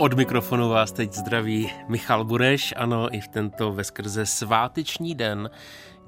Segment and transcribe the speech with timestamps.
[0.00, 5.50] Od mikrofonu vás teď zdraví Michal Bureš, ano, i v tento veskrze sváteční den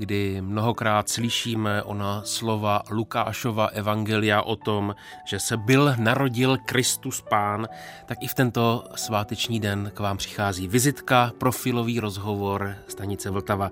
[0.03, 4.95] kdy mnohokrát slyšíme ona slova Lukášova evangelia o tom,
[5.25, 7.69] že se byl narodil Kristus Pán,
[8.07, 13.71] tak i v tento sváteční den k vám přichází vizitka, profilový rozhovor stanice Vltava.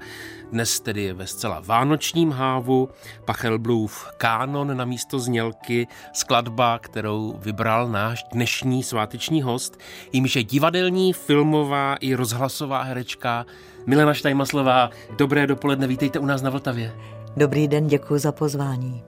[0.52, 2.88] Dnes tedy je ve zcela vánočním hávu,
[3.24, 9.78] Pachelblův kánon na místo znělky, skladba, kterou vybral náš dnešní sváteční host,
[10.12, 13.46] jimž je divadelní, filmová i rozhlasová herečka
[13.86, 16.92] Milena Štajmaslová, dobré dopoledne, vítejte u nás na Vltavě.
[17.36, 19.02] Dobrý den, děkuji za pozvání.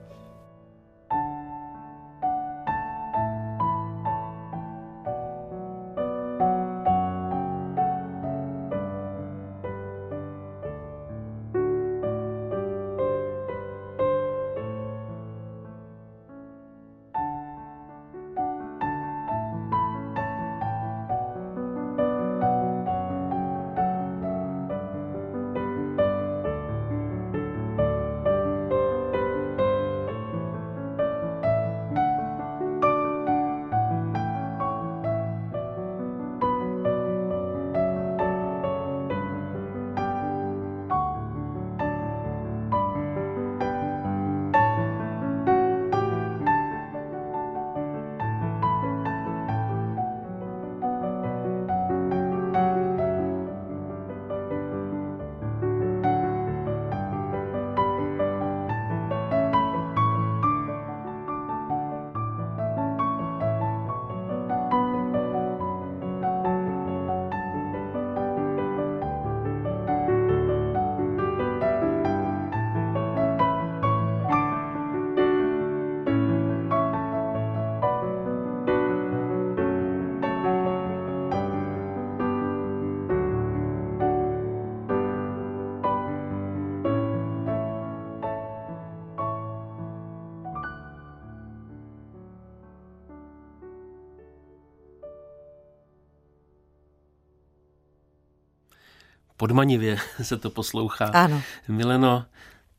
[99.43, 101.05] Podmanivě se to poslouchá.
[101.05, 101.41] Ano.
[101.67, 102.25] Mileno,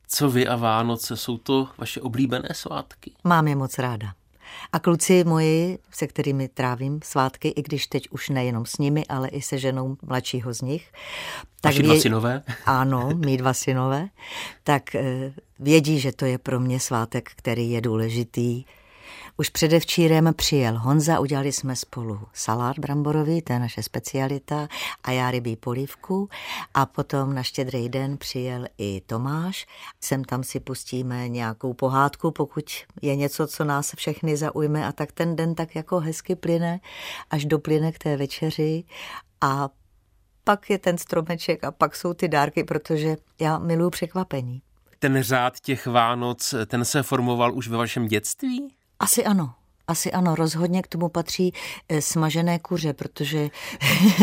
[0.07, 3.11] co vy a Vánoce, jsou to vaše oblíbené svátky?
[3.23, 4.13] Mám je moc ráda.
[4.71, 9.27] A kluci moji, se kterými trávím svátky, i když teď už nejenom s nimi, ale
[9.27, 10.91] i se ženou mladšího z nich.
[11.61, 12.43] Tak Vaši dva synové?
[12.65, 14.07] Ano, mý dva synové.
[14.63, 18.65] Tak eh, vědí, že to je pro mě svátek, který je důležitý
[19.37, 24.67] už předevčírem přijel Honza, udělali jsme spolu salát bramborový, to je naše specialita,
[25.03, 26.29] a já rybí polívku.
[26.73, 29.65] A potom na štědrý den přijel i Tomáš.
[30.01, 32.65] Sem tam si pustíme nějakou pohádku, pokud
[33.01, 34.87] je něco, co nás všechny zaujme.
[34.87, 36.79] A tak ten den tak jako hezky plyne,
[37.29, 38.83] až doplyne k té večeři.
[39.41, 39.69] A
[40.43, 44.61] pak je ten stromeček a pak jsou ty dárky, protože já miluji překvapení.
[44.99, 48.67] Ten řád těch Vánoc, ten se formoval už ve vašem dětství?
[48.99, 49.53] Asi ano.
[49.87, 51.53] Asi ano, rozhodně k tomu patří
[51.89, 53.49] eh, smažené kuře, protože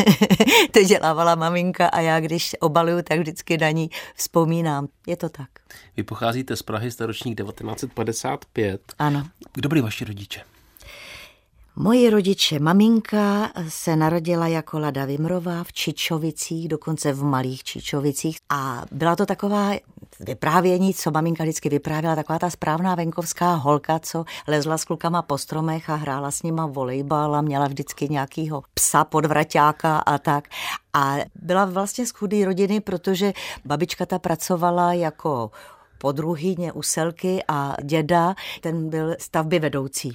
[0.71, 4.89] to dělávala maminka a já, když obaluju, tak vždycky na ní vzpomínám.
[5.07, 5.49] Je to tak.
[5.97, 8.81] Vy pocházíte z Prahy, staročník 1955.
[8.99, 9.29] Ano.
[9.53, 10.41] Kdo byli vaši rodiče?
[11.77, 18.85] Moji rodiče, maminka se narodila jako Lada Vimrová v Čičovicích, dokonce v malých Čičovicích a
[18.93, 19.73] byla to taková
[20.21, 25.39] vyprávění, co maminka vždycky vyprávěla, taková ta správná venkovská holka, co lezla s klukama po
[25.39, 30.49] stromech a hrála s nima volejbal a měla vždycky nějakýho psa podvraťáka a tak.
[30.93, 33.33] A byla vlastně z chudé rodiny, protože
[33.65, 35.51] babička ta pracovala jako
[35.99, 40.13] podruhyně u Selky a děda, ten byl stavby vedoucí.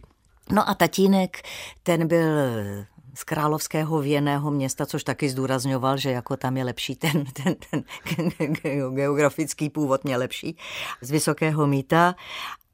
[0.51, 1.41] No a tatínek,
[1.83, 2.25] ten byl
[3.17, 7.83] z královského věného města, což taky zdůrazňoval, že jako tam je lepší ten, ten, ten
[8.93, 10.57] geografický původ mě lepší,
[11.01, 12.15] z Vysokého míta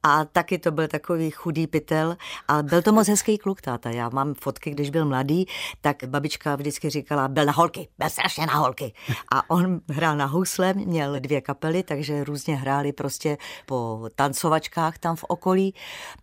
[0.02, 2.16] a taky to byl takový chudý pytel.
[2.48, 3.90] A byl to moc hezký kluk, táta.
[3.90, 5.46] Já mám fotky, když byl mladý,
[5.80, 8.92] tak babička vždycky říkala, byl na holky, byl strašně na holky.
[9.32, 15.16] A on hrál na housle, měl dvě kapely, takže různě hráli prostě po tancovačkách tam
[15.16, 15.74] v okolí.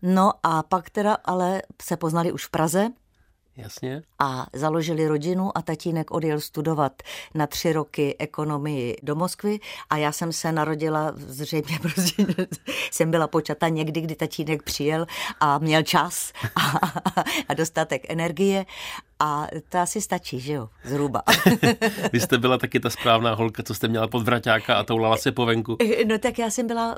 [0.01, 2.89] No a pak teda ale se poznali už v Praze,
[3.63, 4.01] Jasně.
[4.19, 7.01] A založili rodinu a tatínek odjel studovat
[7.33, 9.59] na tři roky ekonomii do Moskvy
[9.89, 12.25] a já jsem se narodila, zřejmě prostě
[12.91, 15.05] jsem byla počata někdy, kdy tatínek přijel
[15.39, 16.61] a měl čas a,
[17.47, 18.65] a dostatek energie
[19.19, 21.21] a to asi stačí, že jo, zhruba.
[22.13, 25.45] Vy jste byla taky ta správná holka, co jste měla podvraťáka a toulala se po
[25.45, 25.77] venku.
[26.07, 26.97] No tak já jsem byla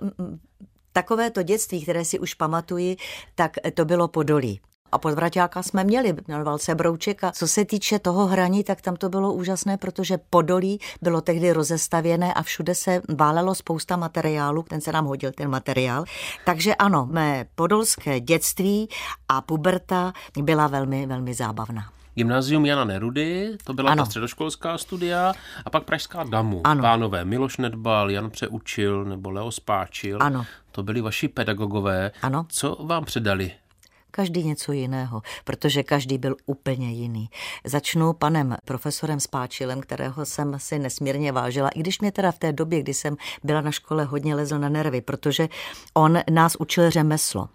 [0.93, 2.97] takové to dětství, které si už pamatuji,
[3.35, 4.59] tak to bylo Podolí.
[4.93, 8.95] A podvraťáka jsme měli, jmenoval se Brouček a co se týče toho hraní, tak tam
[8.95, 14.81] to bylo úžasné, protože Podolí bylo tehdy rozestavěné a všude se válelo spousta materiálu, ten
[14.81, 16.03] se nám hodil ten materiál.
[16.45, 18.89] Takže ano, mé podolské dětství
[19.29, 21.83] a puberta byla velmi, velmi zábavná.
[22.15, 24.03] Gymnázium Jana Nerudy, to byla ano.
[24.03, 25.33] ta středoškolská studia,
[25.65, 26.61] a pak Pražská damu.
[26.63, 26.81] Ano.
[26.81, 30.17] Pánové Miloš Nedbal, Jan Přeučil nebo Leo Spáčil.
[30.21, 30.45] Ano.
[30.71, 32.11] To byli vaši pedagogové.
[32.21, 32.45] Ano.
[32.49, 33.51] Co vám předali?
[34.15, 37.29] Každý něco jiného, protože každý byl úplně jiný.
[37.65, 42.53] Začnu panem profesorem Spáčilem, kterého jsem si nesmírně vážila, i když mě teda v té
[42.53, 45.49] době, kdy jsem byla na škole, hodně lezl na nervy, protože
[45.93, 47.49] on nás učil řemeslo.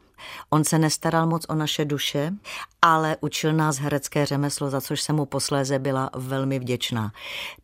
[0.51, 2.33] On se nestaral moc o naše duše,
[2.83, 7.13] ale učil nás herecké řemeslo, za což jsem mu posléze byla velmi vděčná.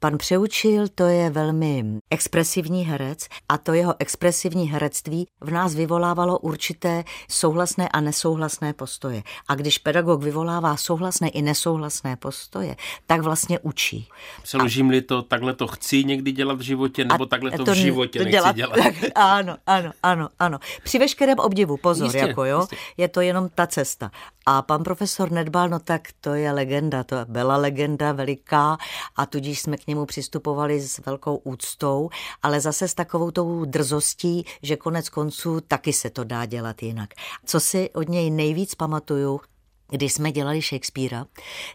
[0.00, 6.38] Pan Přeučil to je velmi expresivní herec a to jeho expresivní herectví v nás vyvolávalo
[6.38, 9.22] určité souhlasné a nesouhlasné postoje.
[9.48, 12.76] A když pedagog vyvolává souhlasné i nesouhlasné postoje,
[13.06, 14.08] tak vlastně učí.
[14.42, 18.18] Přeložím-li to, takhle to chci někdy dělat v životě, nebo takhle to, to v životě
[18.18, 18.56] to nechci dělat.
[18.56, 18.76] dělat.
[18.82, 20.58] Tak, ano, ano, ano, ano.
[20.82, 22.18] Při veškerém obdivu, pozor, Jistě.
[22.18, 22.66] jako jo,
[22.96, 24.10] je to jenom ta cesta.
[24.46, 28.78] A pan profesor Nedbal, no tak to je legenda, to byla legenda veliká
[29.16, 32.10] a tudíž jsme k němu přistupovali s velkou úctou,
[32.42, 37.10] ale zase s takovou tou drzostí, že konec konců taky se to dá dělat jinak.
[37.46, 39.40] Co si od něj nejvíc pamatuju,
[39.90, 41.26] když jsme dělali Shakespearea,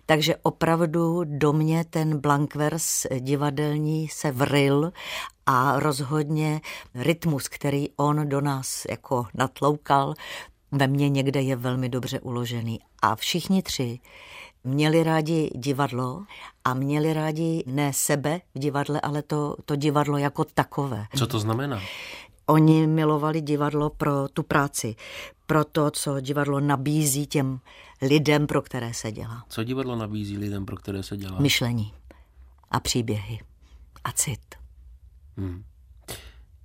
[0.06, 4.92] takže opravdu do mě ten Blankvers divadelní se vril
[5.46, 6.62] a rozhodně
[6.96, 10.14] rytmus, který on do nás jako natloukal,
[10.72, 12.80] ve mně někde je velmi dobře uložený.
[13.02, 14.00] A všichni tři
[14.64, 16.26] měli rádi divadlo
[16.66, 21.06] a měli rádi ne sebe v divadle, ale to, to divadlo jako takové.
[21.16, 21.82] Co to znamená?
[22.46, 24.96] Oni milovali divadlo pro tu práci,
[25.48, 27.60] pro to, co divadlo nabízí těm
[28.02, 29.44] lidem, pro které se dělá.
[29.50, 31.40] Co divadlo nabízí lidem, pro které se dělá?
[31.40, 31.94] Myšlení
[32.72, 33.40] a příběhy
[34.04, 34.56] a cit.
[35.38, 35.64] Hmm.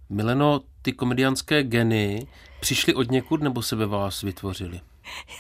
[0.09, 2.27] Mileno, ty komediánské geny
[2.65, 4.81] přišly od někud nebo se ve vás vytvořili?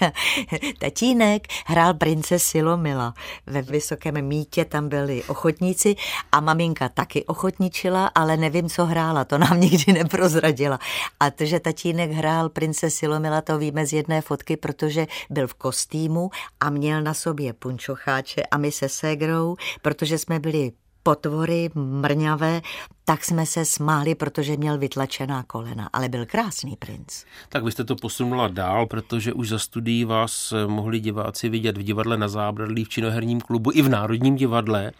[0.78, 3.14] Tatínek hrál prince Silomila.
[3.46, 5.96] Ve Vysokém mítě tam byli ochotníci
[6.32, 10.78] a maminka taky ochotničila, ale nevím, co hrála, to nám nikdy neprozradila.
[11.20, 15.54] A to, že tatínek hrál prince Silomila, to víme z jedné fotky, protože byl v
[15.54, 16.30] kostýmu
[16.60, 20.72] a měl na sobě punčocháče a my se ségrou, protože jsme byli
[21.04, 22.62] potvory mrňavé,
[23.04, 27.24] tak jsme se smáli, protože měl vytlačená kolena, ale byl krásný princ.
[27.48, 31.82] Tak vy jste to posunula dál, protože už za studií vás mohli diváci vidět v
[31.82, 34.92] divadle na Zábradlí, v činoherním klubu i v Národním divadle.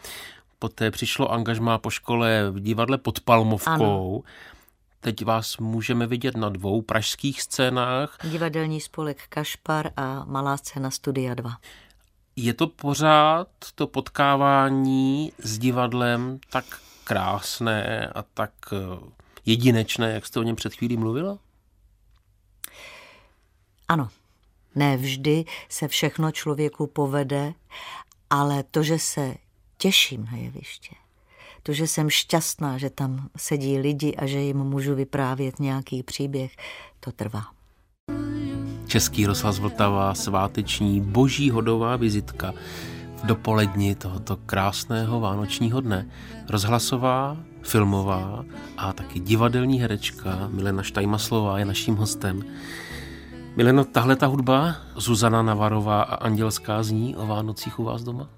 [0.59, 4.15] Poté přišlo angažmá po škole v divadle pod Palmovkou.
[4.15, 4.21] Ano.
[5.01, 8.19] Teď vás můžeme vidět na dvou pražských scénách.
[8.25, 11.57] Divadelní spolek Kašpar a malá scéna Studia 2.
[12.37, 16.65] Je to pořád to potkávání s divadlem tak
[17.05, 19.11] krásné a tak eh,
[19.47, 21.39] jedinečné, jak jste o něm před chvílí mluvila?
[23.89, 24.09] Ano.
[24.75, 27.55] Ne vždy se všechno člověku povede,
[28.31, 29.35] ale to, že se
[29.79, 30.95] těším na jeviště,
[31.63, 36.57] to, že jsem šťastná, že tam sedí lidi a že jim můžu vyprávět nějaký příběh,
[37.01, 37.45] to trvá.
[38.95, 42.55] Český rozhlas Vltava, sváteční boží hodová vizitka
[43.17, 46.07] v dopoledni tohoto krásného vánočního dne.
[46.49, 48.45] Rozhlasová, filmová
[48.77, 52.43] a taky divadelní herečka Milena Štajmaslová je naším hostem.
[53.57, 58.29] Mileno, tahle ta hudba, Zuzana Navarová a Andělská zní o Vánocích u vás doma?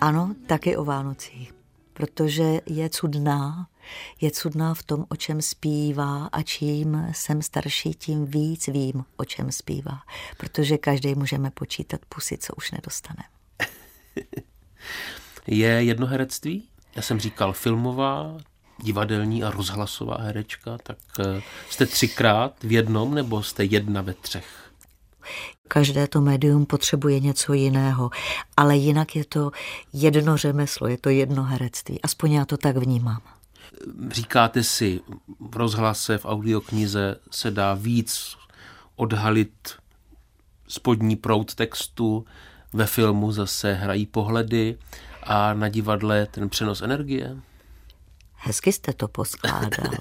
[0.00, 1.54] Ano, taky o Vánocích,
[1.92, 3.66] protože je cudná,
[4.20, 9.24] je cudná v tom, o čem zpívá a čím jsem starší, tím víc vím, o
[9.24, 10.02] čem zpívá.
[10.36, 13.24] Protože každý můžeme počítat pusy, co už nedostane.
[15.46, 16.68] je jedno herectví?
[16.96, 18.38] Já jsem říkal filmová,
[18.82, 24.72] divadelní a rozhlasová herečka, tak eh, jste třikrát v jednom nebo jste jedna ve třech?
[25.68, 28.10] Každé to médium potřebuje něco jiného,
[28.56, 29.50] ale jinak je to
[29.92, 32.02] jedno řemeslo, je to jedno herectví.
[32.02, 33.20] Aspoň já to tak vnímám.
[34.10, 35.00] Říkáte si,
[35.50, 38.36] v rozhlase, v audioknize se dá víc
[38.96, 39.72] odhalit
[40.68, 42.24] spodní prout textu,
[42.72, 44.78] ve filmu zase hrají pohledy
[45.22, 47.36] a na divadle ten přenos energie?
[48.34, 49.92] Hezky jste to poskládal.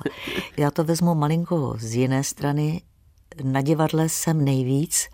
[0.57, 2.81] Já to vezmu malinko z jiné strany.
[3.43, 5.07] Na divadle jsem nejvíc,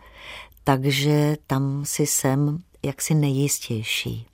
[0.63, 4.27] takže tam si jsem jaksi nejistější.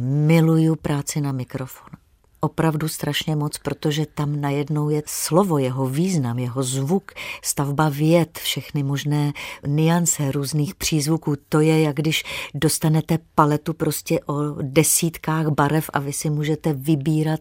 [0.00, 1.99] Miluju práci na mikrofon
[2.40, 8.82] opravdu strašně moc, protože tam najednou je slovo, jeho význam, jeho zvuk, stavba věd, všechny
[8.82, 9.32] možné
[9.66, 11.34] niance různých přízvuků.
[11.48, 17.40] To je, jak když dostanete paletu prostě o desítkách barev a vy si můžete vybírat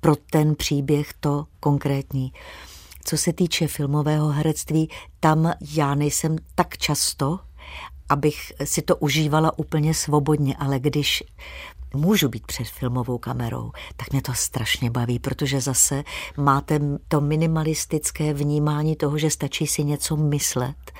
[0.00, 2.32] pro ten příběh to konkrétní.
[3.04, 4.90] Co se týče filmového herectví,
[5.20, 7.38] tam já nejsem tak často,
[8.10, 11.22] abych si to užívala úplně svobodně, ale když
[11.94, 16.04] můžu být před filmovou kamerou, tak mě to strašně baví, protože zase
[16.36, 20.92] máte to minimalistické vnímání toho, že stačí si něco myslet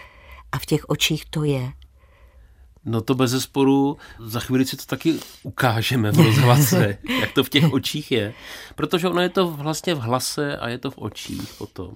[0.53, 1.73] a v těch očích to je.
[2.85, 7.49] No to bez zesporu, za chvíli si to taky ukážeme v rozhlase, jak to v
[7.49, 8.35] těch očích je.
[8.75, 11.95] Protože ono je to vlastně v hlase a je to v očích potom.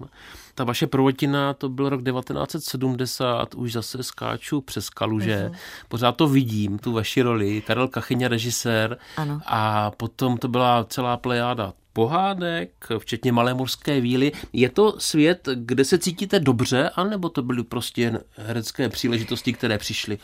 [0.54, 5.50] Ta vaše prvotina, to byl rok 1970, už zase skáču přes kaluže.
[5.50, 5.56] Uh-huh.
[5.88, 7.62] Pořád to vidím, tu vaši roli.
[7.66, 8.98] Karel Kachyňa, režisér.
[9.16, 9.40] Ano.
[9.46, 14.32] A potom to byla celá plejáda pohádek, včetně Malé morské víly.
[14.52, 19.78] Je to svět, kde se cítíte dobře, anebo to byly prostě jen herecké příležitosti, které
[19.78, 20.18] přišly?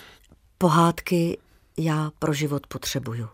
[0.63, 1.39] Pohádky
[1.77, 3.29] já pro život potřebuju.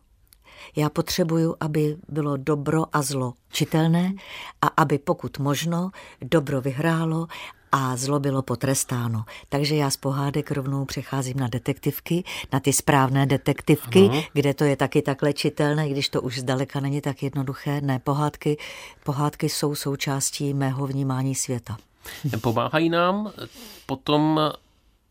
[0.76, 4.14] Já potřebuju, aby bylo dobro a zlo čitelné
[4.62, 5.90] a aby pokud možno
[6.20, 7.26] dobro vyhrálo
[7.72, 9.24] a zlo bylo potrestáno.
[9.48, 14.22] Takže já z pohádek rovnou přecházím na detektivky, na ty správné detektivky, Aha.
[14.32, 17.80] kde to je taky takhle čitelné, když to už zdaleka není tak jednoduché.
[17.80, 18.56] Ne, pohádky,
[19.04, 21.76] pohádky jsou součástí mého vnímání světa.
[22.40, 23.32] Pomáhají nám
[23.86, 24.40] potom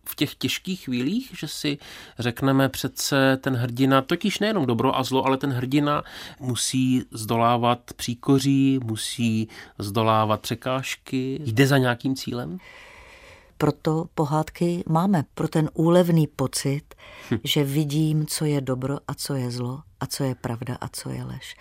[0.05, 1.77] v těch těžkých chvílích, že si
[2.19, 6.03] řekneme přece ten hrdina, totiž nejenom dobro a zlo, ale ten hrdina
[6.39, 9.47] musí zdolávat příkoří, musí
[9.79, 12.57] zdolávat překážky, jde za nějakým cílem?
[13.57, 16.95] Proto pohádky máme, pro ten úlevný pocit,
[17.31, 17.37] hm.
[17.43, 21.09] že vidím, co je dobro a co je zlo a co je pravda a co
[21.09, 21.55] je lež.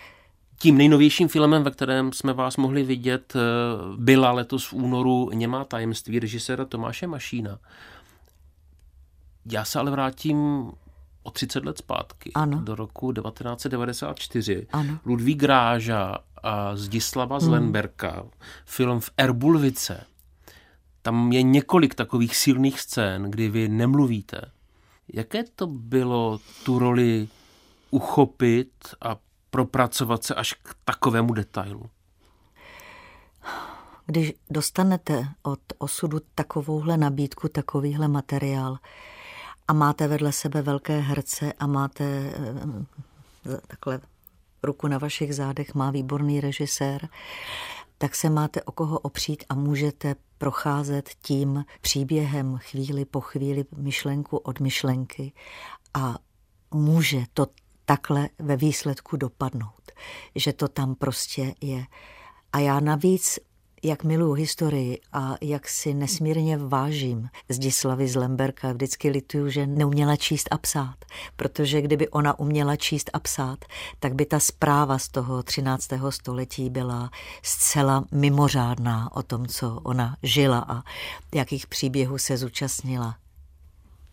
[0.59, 3.39] Tím nejnovějším filmem, ve kterém jsme vás mohli vidět, eh,
[3.97, 7.59] byla letos v únoru Němá tajemství režiséra Tomáše Mašína.
[9.51, 10.71] Já se ale vrátím
[11.23, 12.61] o 30 let zpátky, ano.
[12.61, 14.67] do roku 1994.
[14.71, 14.99] Ano.
[15.05, 17.45] Ludvík Ráža a Zdislava hmm.
[17.45, 18.25] Zlenberka,
[18.65, 20.05] film v Erbulvice.
[21.01, 24.41] Tam je několik takových silných scén, kdy vy nemluvíte.
[25.13, 27.27] Jaké to bylo tu roli
[27.91, 28.71] uchopit
[29.01, 29.15] a
[29.49, 31.89] propracovat se až k takovému detailu?
[34.05, 38.77] Když dostanete od osudu takovouhle nabídku, takovýhle materiál,
[39.67, 43.99] a máte vedle sebe velké herce a máte eh, takhle
[44.63, 47.09] ruku na vašich zádech, má výborný režisér,
[47.97, 54.37] tak se máte o koho opřít a můžete procházet tím příběhem chvíli po chvíli, myšlenku
[54.37, 55.33] od myšlenky
[55.93, 56.17] a
[56.73, 57.47] může to
[57.85, 59.91] takhle ve výsledku dopadnout,
[60.35, 61.85] že to tam prostě je.
[62.53, 63.39] A já navíc
[63.85, 68.71] jak miluji historii a jak si nesmírně vážím Zdislavy z Lemberka.
[68.73, 70.95] Vždycky lituju, že neuměla číst a psát,
[71.35, 73.65] protože kdyby ona uměla číst a psát,
[73.99, 75.89] tak by ta zpráva z toho 13.
[76.09, 77.09] století byla
[77.43, 80.83] zcela mimořádná o tom, co ona žila a
[81.35, 83.15] jakých příběhů se zúčastnila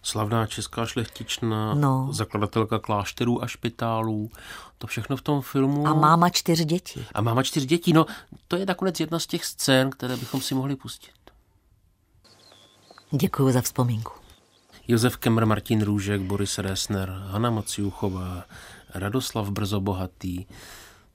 [0.03, 2.09] slavná česká šlechtična, no.
[2.13, 4.31] zakladatelka klášterů a špitálů,
[4.79, 5.87] to všechno v tom filmu.
[5.87, 7.05] A máma čtyř dětí.
[7.15, 8.07] A máma čtyř dětí, no
[8.49, 11.13] to je nakonec jedna z těch scén, které bychom si mohli pustit.
[13.11, 14.13] Děkuji za vzpomínku.
[14.89, 18.45] Josef Kemr, Martin Růžek, Boris Resner, Hanna Maciuchová,
[18.95, 20.47] Radoslav Brzobohatý,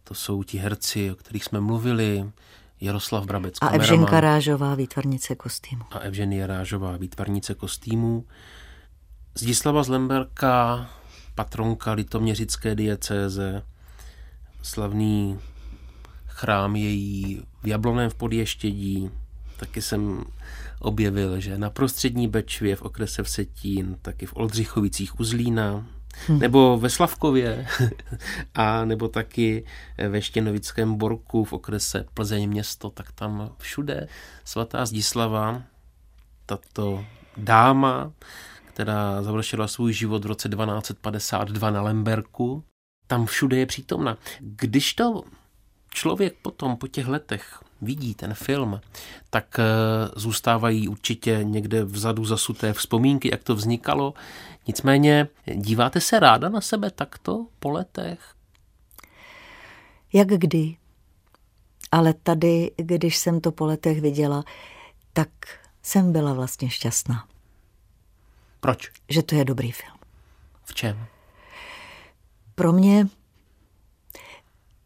[0.03, 2.31] to jsou ti herci, o kterých jsme mluvili,
[2.81, 3.55] Jaroslav Brabec.
[3.61, 5.83] A Evženka Rážová, výtvarnice kostýmu.
[5.91, 8.25] A Evženie Rážová, výtvarnice kostýmu.
[9.37, 10.89] Zdislava Zlemberka,
[11.35, 13.63] patronka litoměřické diecéze,
[14.61, 15.39] slavný
[16.27, 19.09] chrám její v Jabloném v Podještědí,
[19.57, 20.23] taky jsem
[20.79, 25.85] objevil, že na prostřední Bečvě v okrese Vsetín, taky v Oldřichovicích u Zlína,
[26.27, 26.39] hmm.
[26.39, 27.67] nebo ve Slavkově,
[28.55, 29.65] a nebo taky
[30.09, 34.07] ve Štěnovickém Borku v okrese Plzeň město, tak tam všude
[34.45, 35.63] svatá Zdislava,
[36.45, 37.05] tato
[37.37, 38.11] dáma,
[38.77, 42.63] která završila svůj život v roce 1252 na Lemberku.
[43.07, 44.17] Tam všude je přítomna.
[44.39, 45.23] Když to
[45.89, 48.81] člověk potom po těch letech vidí ten film,
[49.29, 49.63] tak eh,
[50.15, 54.13] zůstávají určitě někde vzadu zasuté vzpomínky, jak to vznikalo.
[54.67, 58.19] Nicméně díváte se ráda na sebe takto po letech?
[60.13, 60.77] Jak kdy.
[61.91, 64.43] Ale tady, když jsem to po letech viděla,
[65.13, 65.29] tak
[65.83, 67.36] jsem byla vlastně šťastná.
[68.59, 68.91] Proč?
[69.09, 69.97] Že to je dobrý film.
[70.65, 71.05] V čem?
[72.55, 73.07] Pro mě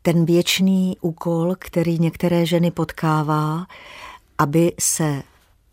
[0.02, 3.66] ten věčný úkol, který některé ženy potkává,
[4.38, 5.24] aby se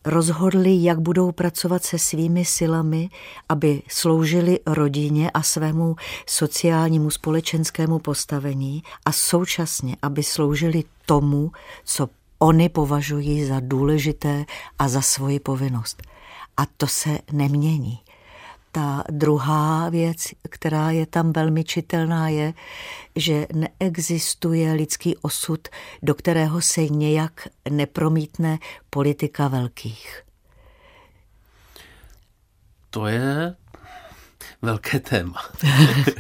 [0.05, 3.09] rozhodli, jak budou pracovat se svými silami,
[3.49, 11.53] aby sloužili rodině a svému sociálnímu společenskému postavení a současně, aby sloužili tomu,
[11.85, 14.45] co oni považují za důležité
[14.79, 16.03] a za svoji povinnost.
[16.59, 17.99] A to se nemění.
[18.73, 22.55] Ta druhá věc, která je tam velmi čitelná, je,
[23.17, 25.69] že neexistuje lidský osud,
[26.03, 28.59] do kterého se nějak nepromítne
[28.91, 30.23] politika velkých.
[32.91, 33.55] To je
[34.63, 35.41] velké téma.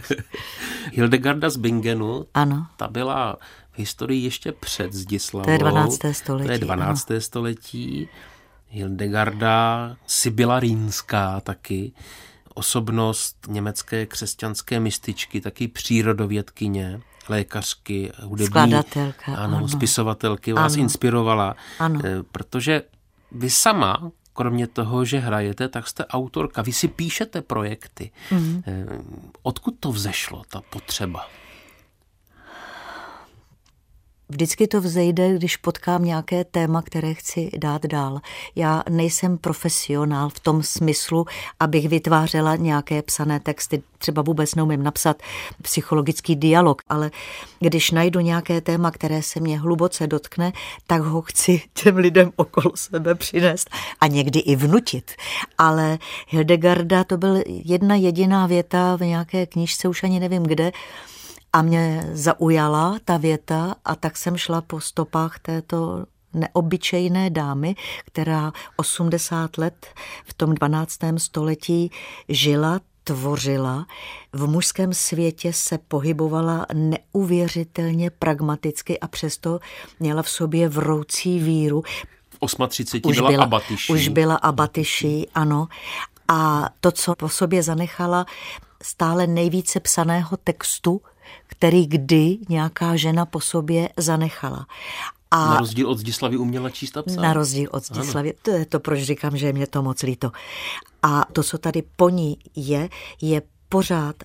[0.92, 2.66] Hildegarda z Bingenu, ano.
[2.76, 3.36] ta byla
[3.72, 5.44] v historii ještě před Zdislavou.
[5.44, 5.98] To je 12.
[6.12, 6.46] století.
[6.46, 7.10] To je 12.
[7.10, 7.20] Ano.
[7.20, 8.08] století.
[8.70, 11.92] Hildegarda Sibila Rýnská taky
[12.54, 19.68] osobnost německé křesťanské mističky, taky přírodovědkyně, lékařky, hudební, skladatelka, ano, ano.
[19.68, 20.82] spisovatelky vás ano.
[20.82, 22.00] inspirovala, ano.
[22.04, 22.82] Eh, protože
[23.32, 28.10] vy sama, kromě toho, že hrajete, tak jste autorka, vy si píšete projekty.
[28.30, 28.62] Mm.
[29.42, 31.26] Odkud to vzešlo, ta potřeba?
[34.30, 38.20] Vždycky to vzejde, když potkám nějaké téma, které chci dát dál.
[38.56, 41.26] Já nejsem profesionál v tom smyslu,
[41.60, 43.82] abych vytvářela nějaké psané texty.
[43.98, 45.22] Třeba vůbec neumím napsat
[45.62, 47.10] psychologický dialog, ale
[47.60, 50.52] když najdu nějaké téma, které se mě hluboce dotkne,
[50.86, 53.70] tak ho chci těm lidem okolo sebe přinést
[54.00, 55.12] a někdy i vnutit.
[55.58, 60.72] Ale Hildegarda to byl jedna jediná věta v nějaké knížce, už ani nevím kde,
[61.52, 67.74] a mě zaujala ta věta a tak jsem šla po stopách této neobyčejné dámy,
[68.06, 69.86] která 80 let
[70.24, 70.98] v tom 12.
[71.16, 71.90] století
[72.28, 73.86] žila, tvořila,
[74.32, 79.58] v mužském světě se pohybovala neuvěřitelně pragmaticky a přesto
[80.00, 81.82] měla v sobě vroucí víru.
[82.30, 83.92] V 38 už byla, byla abatyší.
[83.92, 85.68] Už byla abatyší, ano.
[86.28, 88.26] A to, co po sobě zanechala,
[88.82, 91.00] stále nejvíce psaného textu,
[91.46, 94.66] který kdy nějaká žena po sobě zanechala.
[95.30, 97.22] A na rozdíl od Zdislavy uměla číst a psát.
[97.22, 98.34] Na rozdíl od Zdislavy.
[98.42, 100.30] To je to, proč říkám, že je mě to moc líto.
[101.02, 102.88] A to, co tady po ní je,
[103.22, 104.16] je pořád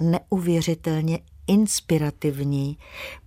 [0.00, 2.78] neuvěřitelně inspirativní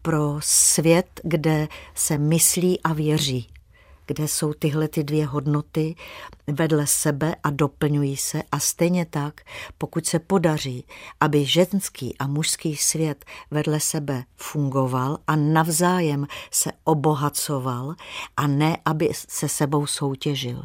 [0.01, 3.47] pro svět, kde se myslí a věří
[4.05, 5.95] kde jsou tyhle ty dvě hodnoty
[6.47, 9.41] vedle sebe a doplňují se a stejně tak,
[9.77, 10.85] pokud se podaří,
[11.19, 17.95] aby ženský a mužský svět vedle sebe fungoval a navzájem se obohacoval
[18.37, 20.63] a ne, aby se sebou soutěžil.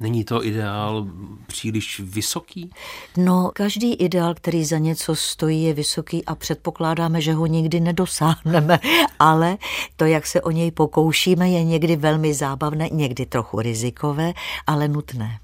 [0.00, 1.06] Není to ideál
[1.46, 2.70] příliš vysoký?
[3.16, 8.78] No, každý ideál, který za něco stojí, je vysoký a předpokládáme, že ho nikdy nedosáhneme.
[9.18, 9.58] Ale
[9.96, 14.32] to, jak se o něj pokoušíme, je někdy velmi zábavné, někdy trochu rizikové,
[14.66, 15.40] ale nutné.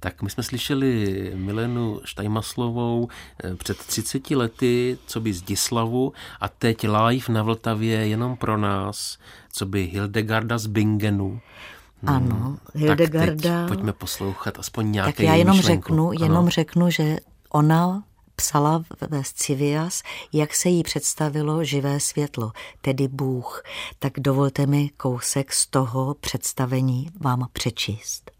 [0.00, 3.08] Tak my jsme slyšeli Milenu Štajmaslovou
[3.44, 8.56] eh, před 30 lety, co by z Dislavu a teď live na Vltavě jenom pro
[8.56, 9.18] nás,
[9.52, 11.40] co by Hildegarda z Bingenu.
[12.06, 13.58] Ano, hmm, Hildegarda.
[13.60, 15.88] Tak pojďme poslouchat aspoň nějaké Tak já jenom myšlenku.
[15.88, 16.50] řeknu, jenom ano.
[16.50, 17.16] řeknu, že
[17.50, 18.04] ona
[18.36, 23.62] psala ve Scivias, jak se jí představilo živé světlo, tedy Bůh.
[23.98, 28.30] Tak dovolte mi kousek z toho představení vám přečíst.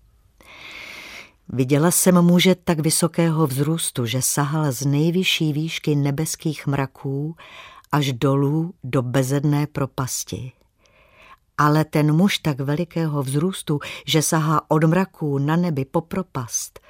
[1.49, 7.37] Viděla jsem muže tak vysokého vzrůstu, že sahal z nejvyšší výšky nebeských mraků
[7.93, 10.53] až dolů do bezedné propasti.
[11.59, 16.81] Ale ten muž tak velikého vzrůstu, že sahá od mraků na nebi po propast,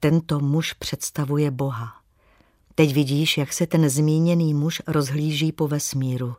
[0.00, 1.92] tento muž představuje Boha.
[2.74, 6.36] Teď vidíš, jak se ten zmíněný muž rozhlíží po vesmíru.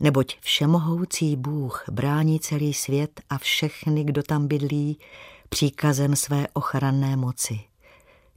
[0.00, 4.98] Neboť všemohoucí Bůh brání celý svět a všechny, kdo tam bydlí,
[5.48, 7.60] příkazem své ochranné moci.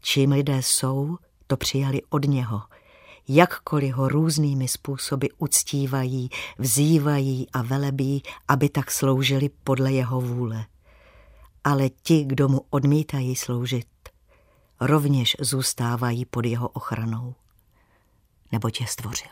[0.01, 1.17] Čím lidé jsou,
[1.47, 2.61] to přijali od něho–
[3.27, 10.65] jakkoliv ho různými způsoby uctívají, vzývají a velebí, aby tak sloužili podle jeho vůle.
[11.63, 13.87] Ale ti, kdo mu odmítají sloužit,
[14.79, 17.35] rovněž zůstávají pod jeho ochranou,
[18.51, 19.31] nebo tě stvořil.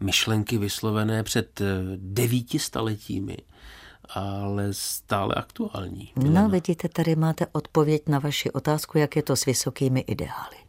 [0.00, 1.60] Myšlenky vyslovené před
[1.96, 3.36] devíti staletími,
[4.08, 6.12] ale stále aktuální.
[6.16, 10.62] No, vidíte, tady máte odpověď na vaši otázku, jak je to s vysokými ideály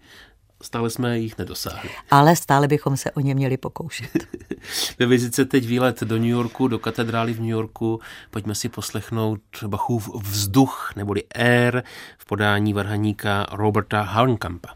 [0.63, 1.89] stále jsme jich nedosáhli.
[2.11, 4.27] Ale stále bychom se o ně měli pokoušet.
[4.99, 7.99] Ve vizice teď výlet do New Yorku, do katedrály v New Yorku.
[8.31, 11.83] Pojďme si poslechnout Bachův vzduch, neboli Air,
[12.17, 14.75] v podání varhaníka Roberta Haunkampa.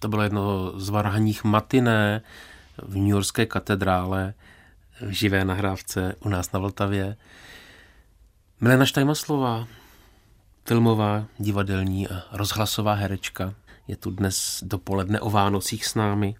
[0.00, 2.22] To bylo jedno z varhaních matiné
[2.82, 4.34] v New Yorkské katedrále
[5.08, 7.16] živé nahrávce u nás na Vltavě.
[8.60, 9.66] Milena Štajmaslová,
[10.64, 13.54] filmová, divadelní a rozhlasová herečka,
[13.88, 16.34] je tu dnes dopoledne o Vánocích s námi.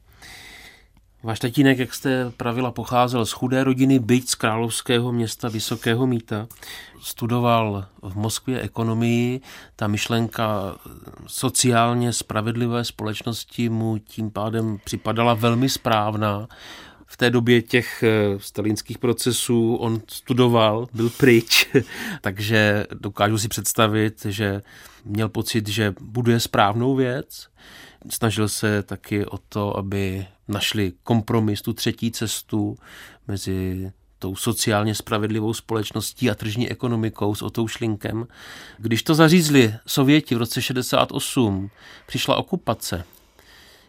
[1.23, 6.47] Váš tatínek, jak jste pravila, pocházel z chudé rodiny, byť z královského města Vysokého Míta.
[7.01, 9.41] Studoval v Moskvě ekonomii.
[9.77, 10.77] Ta myšlenka
[11.27, 16.49] sociálně spravedlivé společnosti mu tím pádem připadala velmi správná.
[17.13, 21.69] V té době těch eh, stalinských procesů on studoval, byl pryč,
[22.21, 24.63] takže dokážu si představit, že
[25.05, 27.49] měl pocit, že buduje správnou věc.
[28.11, 32.77] Snažil se taky o to, aby našli kompromis, tu třetí cestu
[33.29, 38.27] mezi tou sociálně spravedlivou společností a tržní ekonomikou s Otou Šlinkem.
[38.79, 41.71] Když to zařízli Sověti v roce 68,
[42.07, 43.05] přišla okupace.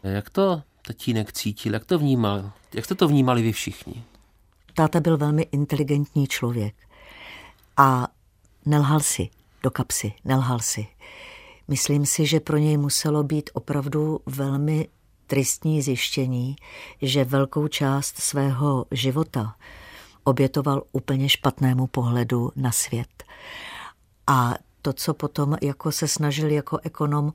[0.03, 2.51] Jak to tatínek cítil, jak to vnímal?
[2.73, 4.03] Jak jste to vnímali vy všichni?
[4.73, 6.75] Táta byl velmi inteligentní člověk
[7.77, 8.07] a
[8.65, 9.29] nelhal si
[9.63, 10.87] do kapsy, nelhal si.
[11.67, 14.87] Myslím si, že pro něj muselo být opravdu velmi
[15.27, 16.55] tristní zjištění,
[17.01, 19.55] že velkou část svého života
[20.23, 23.23] obětoval úplně špatnému pohledu na svět.
[24.27, 27.33] A to, co potom jako se snažil jako ekonom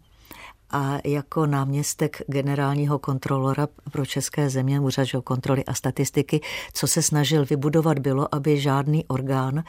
[0.71, 6.41] a jako náměstek generálního kontrolora pro české země, úřad kontroly a statistiky,
[6.73, 9.65] co se snažil vybudovat, bylo, aby žádný orgán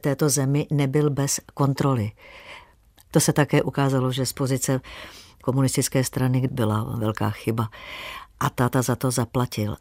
[0.00, 2.12] této zemi nebyl bez kontroly.
[3.10, 4.80] To se také ukázalo, že z pozice
[5.42, 7.68] komunistické strany byla velká chyba.
[8.40, 9.76] A táta za to zaplatil.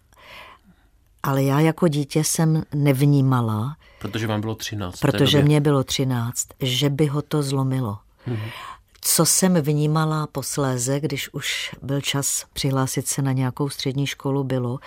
[1.24, 5.00] Ale já jako dítě jsem nevnímala, Protože vám bylo 13.
[5.00, 7.98] Protože mě bylo 13, že by ho to zlomilo.
[8.28, 8.52] Mm-hmm.
[9.02, 14.80] Co jsem vnímala posléze, když už byl čas přihlásit se na nějakou střední školu, bylo,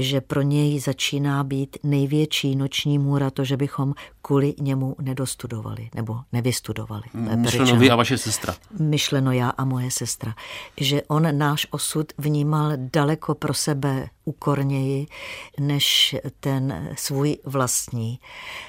[0.00, 6.20] že pro něj začíná být největší noční můra to, že bychom kvůli němu nedostudovali nebo
[6.32, 7.02] nevystudovali.
[7.14, 8.54] Myšleno vy a vaše sestra.
[8.80, 10.34] Myšleno já a moje sestra.
[10.76, 15.06] Že on náš osud vnímal daleko pro sebe úkorněji
[15.60, 18.20] než ten svůj vlastní,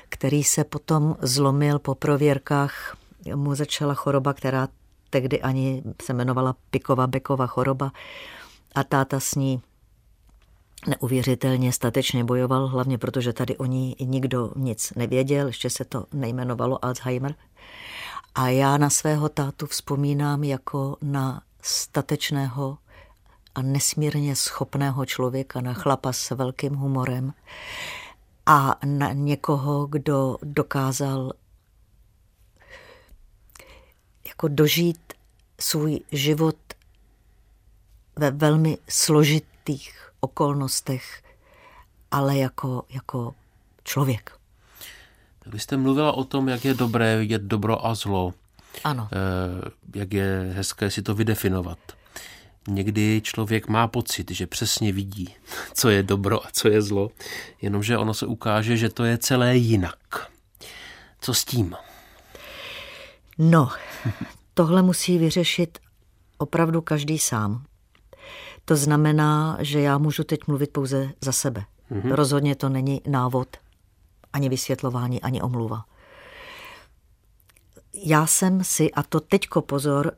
[0.09, 2.97] který se potom zlomil po prověrkách.
[3.35, 4.67] Mu začala choroba, která
[5.09, 7.91] tehdy ani se jmenovala Pikova Bekova choroba
[8.75, 9.61] a táta s ní
[10.87, 16.85] neuvěřitelně statečně bojoval, hlavně protože tady o ní nikdo nic nevěděl, ještě se to nejmenovalo
[16.85, 17.35] Alzheimer.
[18.35, 22.77] A já na svého tátu vzpomínám jako na statečného
[23.55, 27.33] a nesmírně schopného člověka, na chlapa s velkým humorem
[28.45, 31.33] a na někoho, kdo dokázal
[34.27, 35.13] jako dožít
[35.59, 36.55] svůj život
[38.15, 41.23] ve velmi složitých okolnostech,
[42.11, 43.35] ale jako, jako
[43.83, 44.31] člověk.
[45.45, 48.33] Vy jste mluvila o tom, jak je dobré vidět dobro a zlo.
[48.83, 49.09] Ano.
[49.11, 51.79] Eh, jak je hezké si to vydefinovat.
[52.67, 55.35] Někdy člověk má pocit, že přesně vidí,
[55.73, 57.11] co je dobro a co je zlo,
[57.61, 60.31] jenomže ono se ukáže, že to je celé jinak.
[61.21, 61.75] Co s tím?
[63.37, 63.69] No,
[64.53, 65.79] tohle musí vyřešit
[66.37, 67.63] opravdu každý sám.
[68.65, 71.65] To znamená, že já můžu teď mluvit pouze za sebe.
[71.91, 72.13] Mm-hmm.
[72.13, 73.57] Rozhodně to není návod,
[74.33, 75.85] ani vysvětlování, ani omluva.
[77.93, 80.11] Já jsem si, a to teďko pozor,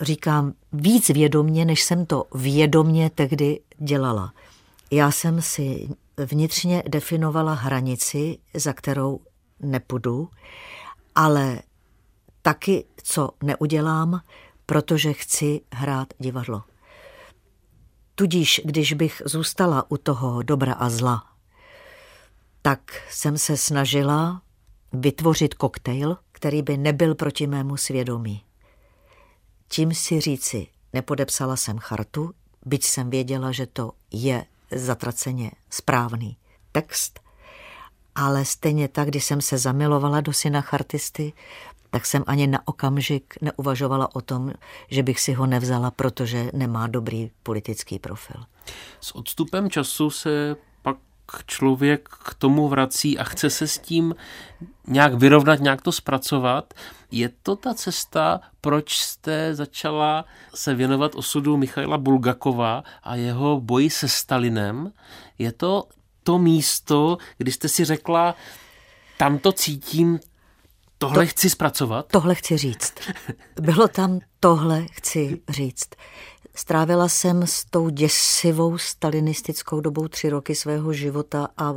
[0.00, 4.32] říkám víc vědomně, než jsem to vědomně tehdy dělala.
[4.90, 9.20] Já jsem si vnitřně definovala hranici, za kterou
[9.60, 10.28] nepůjdu,
[11.14, 11.58] ale
[12.48, 14.20] taky, co neudělám,
[14.66, 16.62] protože chci hrát divadlo.
[18.14, 21.26] Tudíž, když bych zůstala u toho dobra a zla,
[22.62, 22.80] tak
[23.10, 24.42] jsem se snažila
[24.92, 28.44] vytvořit koktejl, který by nebyl proti mému svědomí.
[29.68, 32.34] Tím si říci, nepodepsala jsem chartu,
[32.66, 36.36] byť jsem věděla, že to je zatraceně správný
[36.72, 37.20] text,
[38.14, 41.32] ale stejně tak, když jsem se zamilovala do syna chartisty,
[41.90, 44.52] tak jsem ani na okamžik neuvažovala o tom,
[44.90, 48.44] že bych si ho nevzala, protože nemá dobrý politický profil.
[49.00, 50.96] S odstupem času se pak
[51.46, 54.14] člověk k tomu vrací a chce se s tím
[54.86, 56.74] nějak vyrovnat, nějak to zpracovat.
[57.10, 60.24] Je to ta cesta, proč jste začala
[60.54, 64.92] se věnovat osudu Michaila Bulgakova a jeho boji se Stalinem?
[65.38, 65.84] Je to
[66.22, 68.34] to místo, kdy jste si řekla,
[69.18, 70.20] tam to cítím,
[70.98, 72.06] Tohle to, chci zpracovat?
[72.10, 72.94] Tohle chci říct.
[73.60, 75.88] Bylo tam tohle chci říct.
[76.54, 81.74] Strávila jsem s tou děsivou stalinistickou dobou tři roky svého života a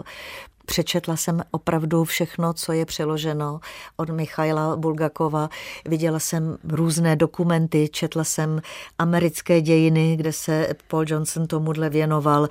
[0.71, 3.59] Přečetla jsem opravdu všechno, co je přeloženo
[3.97, 5.49] od Michaila Bulgakova.
[5.85, 8.61] Viděla jsem různé dokumenty, četla jsem
[8.99, 12.47] americké dějiny, kde se Paul Johnson tomuhle věnoval,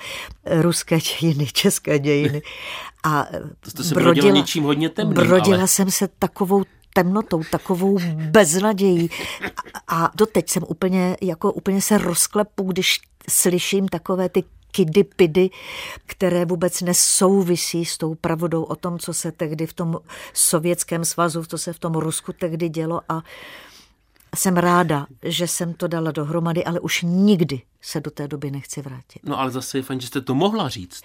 [0.47, 2.43] ruské dějiny, české dějiny.
[3.05, 3.27] A
[3.61, 5.69] to jste se brodila, něčím hodně temným, Brodila ale...
[5.69, 9.11] jsem se takovou temnotou, takovou beznadějí.
[9.89, 15.51] A, a doteď jsem úplně, jako úplně se rozklepu, když slyším takové ty kidy-pidy,
[16.07, 19.99] které vůbec nesouvisí s tou pravdou o tom, co se tehdy v tom
[20.33, 23.23] sovětském svazu, co se v tom Rusku tehdy dělo a
[24.37, 28.83] jsem ráda, že jsem to dala dohromady, ale už nikdy se do té doby nechci
[28.83, 29.21] vrátit.
[29.23, 31.03] No ale zase je fajn, že jste to mohla říct.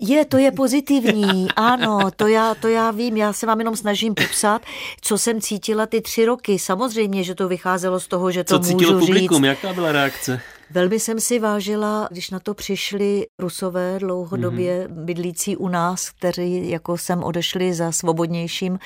[0.00, 4.14] Je, to je pozitivní, ano, to já, to já vím, já se vám jenom snažím
[4.14, 4.62] popsat,
[5.00, 6.58] co jsem cítila ty tři roky.
[6.58, 9.48] Samozřejmě, že to vycházelo z toho, že to co můžu publikum, říct.
[9.48, 10.40] jaká byla reakce?
[10.70, 15.04] Velmi jsem si vážila, když na to přišli rusové dlouhodobě mm-hmm.
[15.04, 18.78] bydlící u nás, kteří jako sem odešli za svobodnějším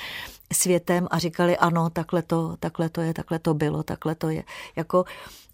[0.53, 4.43] světem a říkali ano, takhle to, takhle to je, takhle to bylo, takhle to je.
[4.75, 5.05] Jako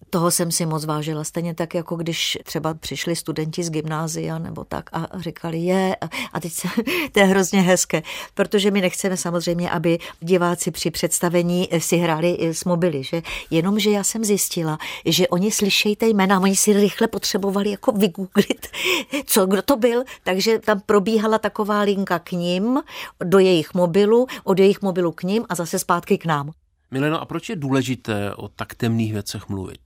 [0.10, 1.24] toho jsem si moc vážila.
[1.24, 5.95] Stejně tak, jako když třeba přišli studenti z gymnázia nebo tak a říkali je,
[6.34, 6.67] a teď se,
[7.12, 12.65] to je hrozně hezké, protože my nechceme samozřejmě, aby diváci při představení si hráli s
[12.65, 13.22] mobily, že?
[13.50, 18.67] Jenomže já jsem zjistila, že oni slyšejí té jména, oni si rychle potřebovali jako vygooglit,
[19.26, 22.80] co, kdo to byl, takže tam probíhala taková linka k ním,
[23.24, 26.52] do jejich mobilu, od jejich mobilu k ním a zase zpátky k nám.
[26.91, 29.80] Mileno, a proč je důležité o tak temných věcech mluvit?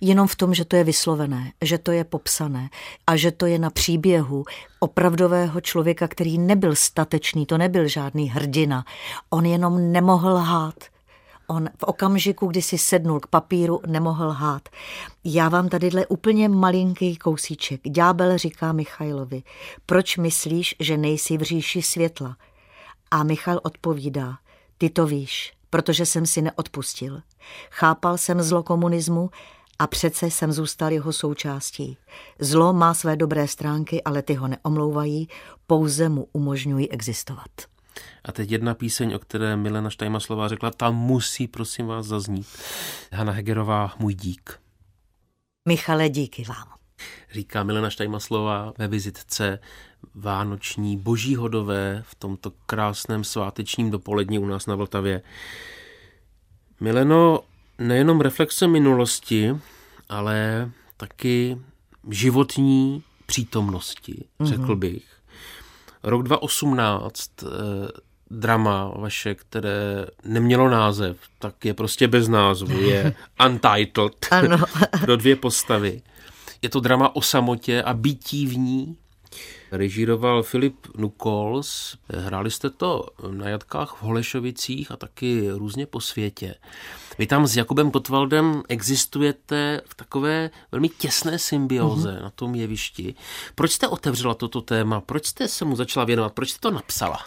[0.00, 2.70] Jenom v tom, že to je vyslovené, že to je popsané
[3.06, 4.44] a že to je na příběhu
[4.80, 8.84] opravdového člověka, který nebyl statečný, to nebyl žádný hrdina.
[9.30, 10.74] On jenom nemohl lhát.
[11.46, 14.68] On v okamžiku, kdy si sednul k papíru, nemohl lhát.
[15.24, 17.80] Já vám tadyhle úplně malinký kousíček.
[17.88, 19.42] Ďábel říká Michailovi,
[19.86, 22.36] proč myslíš, že nejsi v říši světla?
[23.10, 24.38] A Michal odpovídá,
[24.78, 27.22] ty to víš, protože jsem si neodpustil.
[27.70, 29.30] Chápal jsem zlo komunismu
[29.78, 31.96] a přece jsem zůstal jeho součástí.
[32.40, 35.28] Zlo má své dobré stránky, ale ty ho neomlouvají,
[35.66, 37.50] pouze mu umožňují existovat.
[38.24, 42.46] A teď jedna píseň, o které Milena Štajmaslová řekla, ta musí, prosím vás, zaznít.
[43.12, 44.60] Hanna Hegerová, Můj dík.
[45.68, 46.68] Michale, díky vám.
[47.32, 49.58] Říká Milena Štajmaslová ve vizitce
[50.14, 55.22] vánoční boží hodové v tomto krásném svátečním dopolední u nás na Vltavě.
[56.80, 57.40] Mileno,
[57.78, 59.56] nejenom reflexe minulosti,
[60.08, 61.58] ale taky
[62.10, 64.46] životní přítomnosti, mm-hmm.
[64.46, 65.04] řekl bych.
[66.02, 67.46] Rok 2018, eh,
[68.30, 73.14] drama vaše, které nemělo název, tak je prostě bez názvu, je
[73.46, 74.58] Untitled ano.
[75.00, 76.02] pro dvě postavy.
[76.62, 78.96] Je to drama o samotě a bytí v ní,
[79.72, 86.54] Režíroval Filip Nukols, hráli jste to na jatkách v Holešovicích a taky různě po světě.
[87.18, 92.22] Vy tam s Jakubem Kotwaldem existujete v takové velmi těsné symbioze mm-hmm.
[92.22, 93.14] na tom jevišti.
[93.54, 95.00] Proč jste otevřela toto téma?
[95.00, 96.32] Proč jste se mu začala věnovat?
[96.32, 97.18] Proč jste to napsala?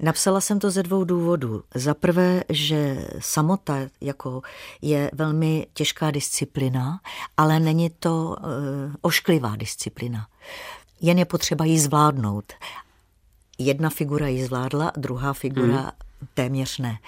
[0.00, 1.62] Napsala jsem to ze dvou důvodů.
[1.74, 4.42] Za prvé, že samota jako
[4.82, 7.00] je velmi těžká disciplina,
[7.36, 10.26] ale není to uh, ošklivá disciplina
[11.00, 12.52] jen je potřeba ji zvládnout.
[13.58, 15.90] Jedna figura ji zvládla, druhá figura hmm.
[16.34, 16.98] Téměř ne.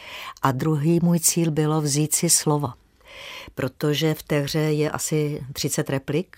[0.42, 2.75] A druhý můj cíl bylo vzít si slova
[3.55, 6.37] protože v té hře je asi 30 replik,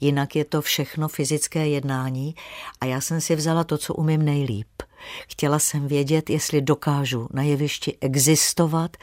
[0.00, 2.34] jinak je to všechno fyzické jednání
[2.80, 4.66] a já jsem si vzala to, co umím nejlíp.
[5.28, 8.96] Chtěla jsem vědět, jestli dokážu na jevišti existovat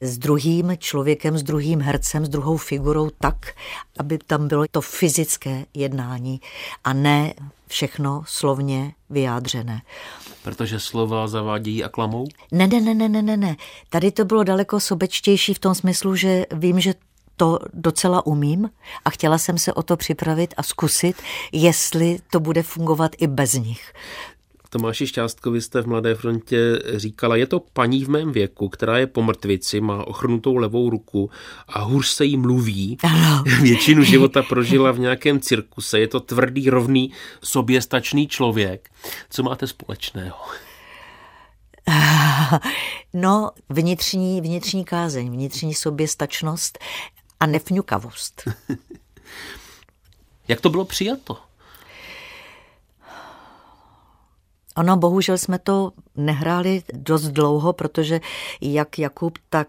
[0.00, 3.36] s druhým člověkem, s druhým hercem, s druhou figurou tak,
[3.98, 6.40] aby tam bylo to fyzické jednání
[6.84, 7.34] a ne
[7.66, 9.82] všechno slovně vyjádřené.
[10.42, 12.28] Protože slova zavádějí a klamou?
[12.52, 13.56] Ne, ne, ne, ne, ne, ne.
[13.90, 16.94] Tady to bylo daleko sobečtější v tom smyslu, že vím, že
[17.36, 18.70] to docela umím
[19.04, 21.16] a chtěla jsem se o to připravit a zkusit,
[21.52, 23.92] jestli to bude fungovat i bez nich.
[24.70, 29.06] Tomáši Šťástkovi jste v Mladé frontě říkala, je to paní v mém věku, která je
[29.06, 31.30] po mrtvici, má ochrnutou levou ruku
[31.68, 32.98] a hůř se jí mluví.
[33.02, 33.44] Ano.
[33.62, 38.90] Většinu života prožila v nějakém cirkuse, je to tvrdý, rovný, soběstačný člověk.
[39.30, 40.36] Co máte společného?
[43.14, 46.78] No, vnitřní, vnitřní kázeň, vnitřní soběstačnost
[47.40, 48.42] a nefňukavost.
[50.48, 51.47] Jak to bylo přijato?
[54.78, 58.20] Ono, bohužel jsme to nehráli dost dlouho, protože
[58.60, 59.68] jak Jakub, tak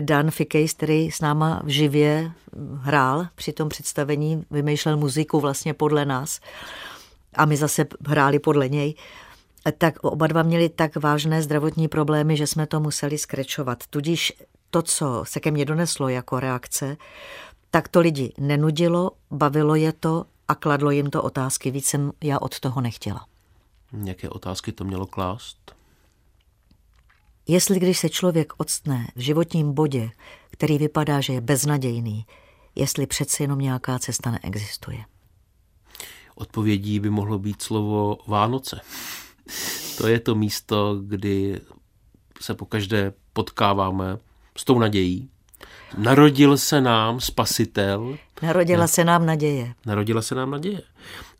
[0.00, 2.32] Dan Fikejs, který s náma v živě
[2.74, 6.40] hrál při tom představení, vymýšlel muziku vlastně podle nás
[7.34, 8.94] a my zase hráli podle něj,
[9.78, 13.86] tak oba dva měli tak vážné zdravotní problémy, že jsme to museli skrečovat.
[13.90, 14.32] Tudíž
[14.70, 16.96] to, co se ke mně doneslo jako reakce,
[17.70, 21.70] tak to lidi nenudilo, bavilo je to a kladlo jim to otázky.
[21.70, 23.26] Víc jsem já od toho nechtěla.
[24.04, 25.74] Jaké otázky to mělo klást?
[27.46, 30.10] Jestli když se člověk odstne v životním bodě,
[30.50, 32.26] který vypadá, že je beznadějný,
[32.74, 35.04] jestli přece jenom nějaká cesta neexistuje.
[36.34, 38.80] Odpovědí by mohlo být slovo Vánoce.
[39.98, 41.60] To je to místo, kdy
[42.40, 44.18] se pokaždé potkáváme
[44.56, 45.30] s tou nadějí.
[45.98, 48.18] Narodil se nám spasitel.
[48.42, 48.88] Narodila ne.
[48.88, 49.74] se nám naděje.
[49.86, 50.82] Narodila se nám naděje.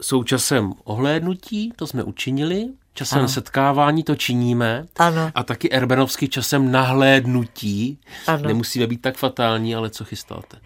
[0.03, 3.29] Současem ohlédnutí, to jsme učinili, časem ano.
[3.29, 5.31] setkávání to činíme ano.
[5.35, 7.99] a taky Erbenovský časem nahlédnutí.
[8.27, 8.49] Ano.
[8.49, 10.59] Nemusíme být tak fatální, ale co chystáte?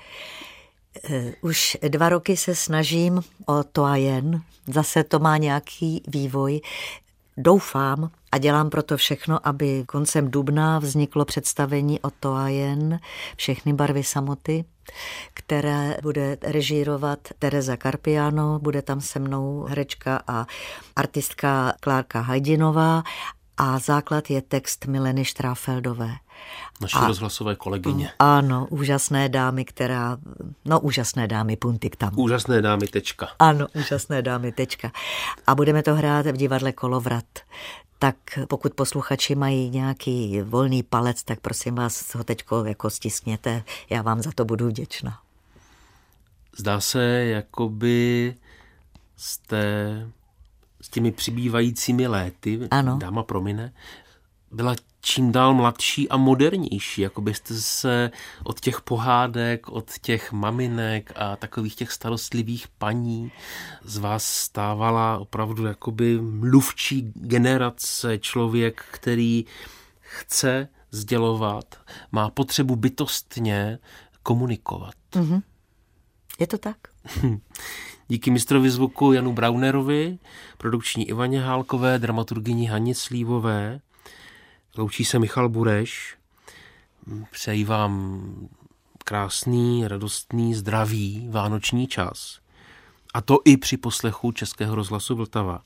[1.10, 4.42] Eh, už dva roky se snažím o to a jen.
[4.66, 6.60] Zase to má nějaký vývoj.
[7.36, 13.00] Doufám a dělám proto všechno, aby koncem dubna vzniklo představení o to a jen
[13.36, 14.64] všechny barvy samoty,
[15.34, 20.46] které bude režírovat Tereza Carpiano, bude tam se mnou herečka a
[20.96, 23.02] artistka Klárka Hajdinová
[23.56, 26.10] a základ je text Mileny Štráfeldové.
[26.80, 28.10] Naše a, rozhlasové kolegyně.
[28.18, 30.16] Ano, úžasné dámy, která,
[30.64, 32.10] no úžasné dámy, puntik tam.
[32.16, 33.28] Úžasné dámy, tečka.
[33.38, 34.92] Ano, úžasné dámy, tečka.
[35.46, 37.24] A budeme to hrát v divadle Kolovrat.
[38.02, 38.16] Tak
[38.48, 43.64] pokud posluchači mají nějaký volný palec, tak prosím vás ho teďko jako stiskněte.
[43.90, 45.20] Já vám za to budu vděčná.
[46.56, 48.34] Zdá se, jako by
[49.16, 49.62] jste
[50.80, 52.98] s těmi přibývajícími léty, ano.
[52.98, 53.72] dáma promine,
[54.52, 58.10] byla čím dál mladší a modernější, jako byste se
[58.44, 63.32] od těch pohádek, od těch maminek a takových těch starostlivých paní
[63.84, 69.44] z vás stávala opravdu jakoby mluvčí generace, člověk, který
[70.00, 71.80] chce sdělovat,
[72.12, 73.78] má potřebu bytostně
[74.22, 74.94] komunikovat.
[75.12, 75.42] Mm-hmm.
[76.40, 76.76] Je to tak?
[78.08, 80.18] Díky mistrovi zvuku Janu Braunerovi,
[80.58, 83.80] produkční Ivaně Hálkové, dramaturgyni Haně Slívové,
[84.76, 86.16] Loučí se Michal Bureš.
[87.30, 88.32] Přeji vám
[89.04, 92.40] krásný, radostný, zdravý vánoční čas.
[93.14, 95.62] A to i při poslechu Českého rozhlasu Vltava.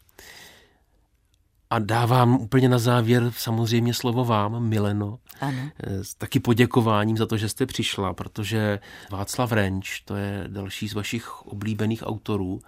[1.70, 5.18] A dávám úplně na závěr samozřejmě slovo vám, Mileno.
[5.40, 5.70] Ano.
[5.82, 10.94] S taky poděkováním za to, že jste přišla, protože Václav Renč, to je další z
[10.94, 12.60] vašich oblíbených autorů,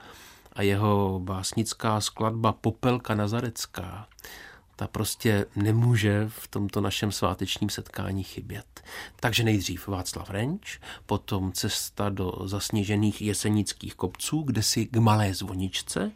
[0.53, 4.09] a jeho básnická skladba Popelka Nazarecká
[4.79, 8.83] ta prostě nemůže v tomto našem svátečním setkání chybět.
[9.21, 16.11] Takže nejdřív Václav Renč, potom cesta do zasněžených jesenických kopců, kde si k malé zvoničce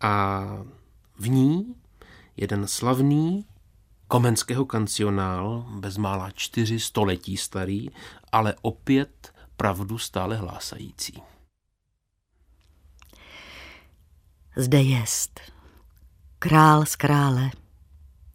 [0.00, 0.44] a
[1.18, 1.74] v ní
[2.36, 3.44] jeden slavný
[4.08, 7.88] komenského kancionál, bezmála čtyři století starý,
[8.32, 11.22] ale opět pravdu stále hlásající.
[14.56, 15.40] Zde jest
[16.38, 17.50] král z krále,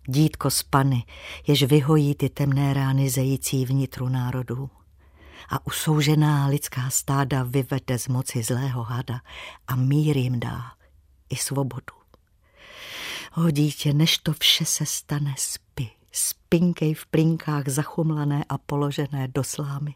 [0.08, 1.04] dítko z pany,
[1.48, 4.70] jež vyhojí ty temné rány zející vnitru národů.
[5.50, 9.22] A usoužená lidská stáda vyvede z moci zlého hada
[9.68, 10.62] a mír jim dá
[11.30, 11.94] i svobodu.
[13.38, 19.44] O dítě, než to vše se stane, spy, spinkej v plinkách zachumlané a položené do
[19.44, 19.96] slámy.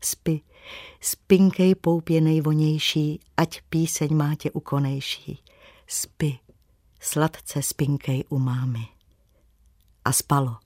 [0.00, 0.40] Spy,
[1.00, 5.42] spinkej poupěnej vonější, ať píseň má tě ukonejší.
[5.86, 6.38] Spy,
[7.00, 8.93] sladce spinkej u mámy
[10.04, 10.56] a spalo.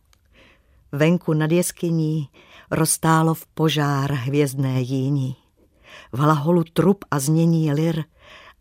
[0.93, 2.28] Venku nad jeskyní
[2.70, 5.36] roztálo v požár hvězdné jíní.
[6.12, 8.05] V hlaholu trup a znění lir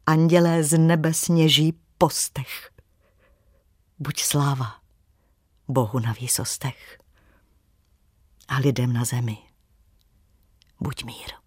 [0.05, 2.71] andělé z nebe sněží postech.
[3.99, 4.75] Buď sláva
[5.67, 6.97] Bohu na výsostech
[8.47, 9.37] a lidem na zemi.
[10.79, 11.46] Buď mír.